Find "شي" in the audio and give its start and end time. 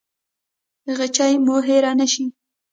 2.11-2.25